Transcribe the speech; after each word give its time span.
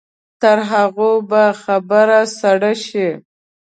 تر 0.41 0.57
هغو 0.71 1.11
به 1.29 1.43
خبره 1.63 2.19
سړه 2.39 2.73
شي. 2.85 3.09